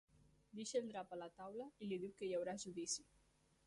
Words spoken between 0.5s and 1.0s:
Deixa el